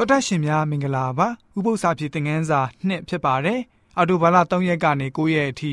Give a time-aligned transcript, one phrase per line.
[0.00, 3.60] တော်တာရှင်များမင်္ဂလာပါဥပု္ပ္ပစာဖြစ်တဲ့ငန်းစာနှစ်ဖြစ်ပါတယ်
[3.96, 5.72] အော်တိုဘာလ3ရက်ကနေ9ရက်အထိ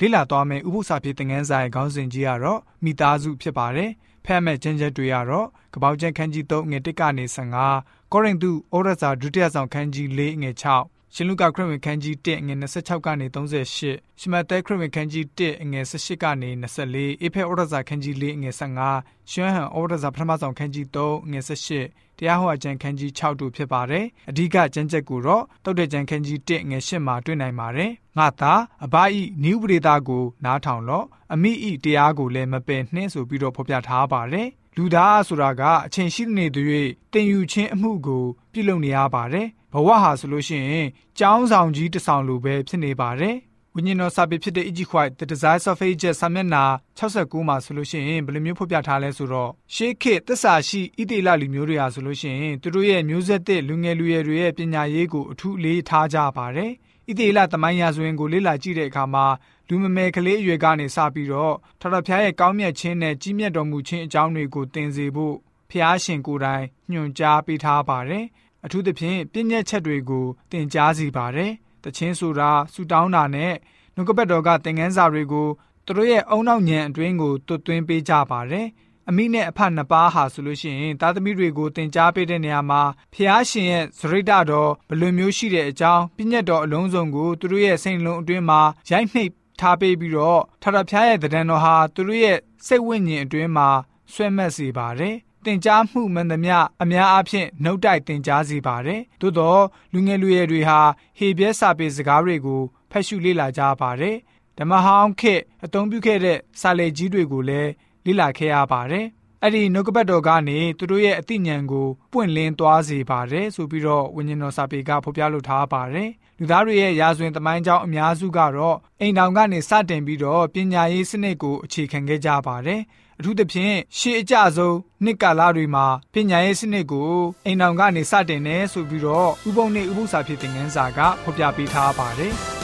[0.00, 3.90] လေ့လာသွားမယ့်ဥပု္ပ္ပစာဖြစ်တဲ့ငန်းစာရဲ့ခေါင်းစဉ်ကြီးကတော့မိသားစုဖြစ်ပါတယ်
[4.24, 7.24] ဖတ်မဲ့ကျမ်းချက်တွေကတော့ကပောက်ကျမ်းခန်းကြီး3ငွေ1ကနေ
[7.68, 16.50] 15ကောရိန္သုဩရစာဒုတိယဆောင်ခန်းကြီး4ငွေ6 ရှင်လုကာခရစ်ဝင်ခန်းကြီး1ငွေ26ကနေ38ရှမသက်ခရစ်ဝင်ခန်းကြီး1ငွေ18ကနေ
[16.86, 18.50] 24အေဖဲဩရစာခန်းကြီး4ငွေ
[18.90, 21.40] 15ရှွမ်းဟန်ဩရစာပထမဆောင်ခန်းကြီး3ငွေ
[21.80, 28.52] 18တရားဟောကျမ်းခန်းကြီး6တို့ဖြစ်ပါတယ်အဓိကကျမ်းချက်ကိုတော့တုတ်တဲ့ကျမ်းခန်းကြီး1ငွေ8မှာတွေ့နိုင်ပါတယ်ငါသာ
[28.84, 36.62] အဘဤနိဥပဒေသားကိုနားထောင်လော့အမိဤတရားကိုလည်းမပယ်နှင်းဆိုပြီးတော့ဖော်ပြထားပါတယ်လူသားဆိုတာကအချိန်ရှိနေသူ၍
[37.12, 40.86] တင်ယူခြင်းအမှုကိုပြုလုပ်နေရပါတယ် ဘဝဟာဆိုလို့ရှိရင်
[41.18, 43.36] ကြောင်းဆောင်ကြီးတစ်ဆောင်လိုပဲဖြစ်နေပါတယ်
[43.74, 46.64] ဝိညာဉ်တော်စာပေဖြစ်တဲ့ Egypt White The Desires of Ages စာမျက်နှာ
[46.98, 56.72] 69မှာဆိုလို့ရှိရင်ဘယ်လိုမျိုးဖော်ပြထားလဲဆိုတော့ရှေးခေတ်သစ္စာရှိဣသေလလူမျိုးတွေဟာဆိုလို့ရှိရင်သူတို့ရဲ့မျိုးဆက်သစ်လူငယ်လူရွယ်တွေရဲ့ပညာရေးကိုအထူးလေးထားကြပါတယ်
[57.08, 59.26] ဣသေလသမိုင်းရာဇဝင်ကိုလေ့လာကြည့်တဲ့အခါမှာ
[59.68, 65.34] လူမမယ်ကလေးအရွယ်ကနေစပြီးတော့ထထဖျားရဲ့ကောင်းမြတ်ခြင်းနဲ့ကြီးမြတ်တော်မူခြင်းအကြောင်းတွေကိုသင်စေဖို့
[65.70, 68.24] ဖျားရှင်ကိုယ်တိုင်ညွှန်ကြားပေးထားပါတယ်။
[68.66, 71.52] အထူးသဖြင့်ပြည့်ညက်ချက်တွေကိုသင်ကြားစီပါတယ်။
[71.84, 73.54] တခြင်းဆိုတာဆူတောင်းတာနဲ့
[73.94, 75.48] နှုတ်ကပတ်တော်ကသင်ခန်းစာတွေကို
[75.86, 78.66] သူတို့ရဲ့အုံနောက်ညံအတွင်းကိုတွတ်သွင်းပေးကြပါတယ်။
[79.08, 82.82] အမိနဲ့အဖနှစ်ပါးဟာဆိုလို့ရှိရင်သားသမီးတွေကိုတင် जा ပေးတဲ့နေရာမှာ
[83.14, 88.60] ဖျားရှင်ရဲ့ဇရိတတော်ဘယ်လိုမျိုးရှိတဲ့အကြောင်းပြည့်ညတ်တော်အလုံးစုံကိုသူတို့ရဲ့စိတ်လုံးအတွင်းမှာ
[88.90, 93.68] ရိုက်နှိပ်ထားပေးပြီးတော့ထထဖျားရဲ့တံတော်ဟာသူတို့ရဲ့စိတ်ဝိညာဉ်အတွင်းမှာ
[94.12, 95.16] ဆွဲမက်စေပါတယ်။
[95.46, 100.80] တင် जा မှုမှန်သမျှအများအားဖြင့်နှုတ်တိုက်တင် जा စေပါတယ်။သို့တော့လူငယ်လူရွယ်တွေဟာ
[101.18, 104.16] ဟေပြဲစာပေစကားတွေကိုဖတ်ရှုလေ့လာကြပါတယ်။
[104.58, 107.70] ဓမ္မဟောင်းခေတ်အသုံးပြုခဲ့တဲ့စာလေကြီးတွေကိုလည်း
[108.04, 109.06] လေ့လာခဲ့ရပါတယ်။
[109.46, 122.80] အဲ့ဒီနှုတ်ကပတ်တော်ကနေသူတို့ရဲ့အသိဉာဏ်ကိုပွင့်လင်းသွားစေပါတယ်ဆိုပြီးတော့ဝိညာဉ်တော်စာပေကဖော်ပြလိုထားပါတယ်။လူသားတွေရဲ့ရာဇဝင်သမိုင်းကြောင်းအများစုကတော့အိမ်တောင်ကနေစတင်ပြီးတော့ပညာရေးစနစ်ကိုအခြေခံခဲ့ကြပါတယ်။
[123.18, 127.12] အထူးသဖြင့်ရှေးအကြဆုံးနှစ်ကာလတွေမှာပညာရေးစနစ်ကို
[127.44, 132.34] အိမ်တောင်ကနေစတင်နေဆိုပြီးတော့ဥပုံနဲ့ဥပု္ပ္ပစာဖြစ်တဲ့ငန်းစာကဖော်ပြပေးထားပါတယ်။